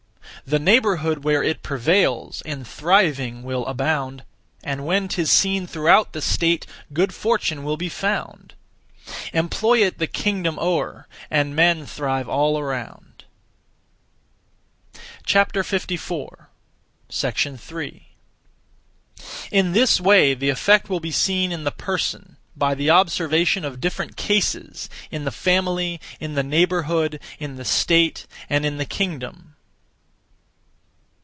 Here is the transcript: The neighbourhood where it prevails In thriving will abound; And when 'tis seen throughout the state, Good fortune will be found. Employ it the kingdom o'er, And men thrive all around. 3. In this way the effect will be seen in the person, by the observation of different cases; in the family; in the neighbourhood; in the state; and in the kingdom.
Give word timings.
The 0.43 0.57
neighbourhood 0.59 1.23
where 1.23 1.43
it 1.43 1.61
prevails 1.63 2.41
In 2.41 2.65
thriving 2.65 3.41
will 3.43 3.63
abound; 3.67 4.23
And 4.63 4.85
when 4.87 5.07
'tis 5.07 5.31
seen 5.31 5.65
throughout 5.67 6.11
the 6.11 6.21
state, 6.21 6.65
Good 6.91 7.13
fortune 7.13 7.63
will 7.63 7.77
be 7.77 7.87
found. 7.89 8.55
Employ 9.33 9.77
it 9.85 9.97
the 9.99 10.07
kingdom 10.07 10.57
o'er, 10.59 11.07
And 11.29 11.55
men 11.55 11.85
thrive 11.85 12.27
all 12.27 12.57
around. 12.59 13.23
3. 15.05 15.65
In 19.51 19.71
this 19.71 20.01
way 20.01 20.33
the 20.33 20.49
effect 20.49 20.89
will 20.89 20.99
be 20.99 21.11
seen 21.11 21.51
in 21.53 21.63
the 21.65 21.71
person, 21.71 22.35
by 22.57 22.73
the 22.75 22.89
observation 22.89 23.63
of 23.63 23.79
different 23.79 24.17
cases; 24.17 24.89
in 25.11 25.23
the 25.23 25.31
family; 25.31 26.01
in 26.19 26.33
the 26.33 26.43
neighbourhood; 26.43 27.19
in 27.39 27.55
the 27.57 27.63
state; 27.65 28.25
and 28.49 28.65
in 28.65 28.75
the 28.77 28.85
kingdom. 28.85 29.47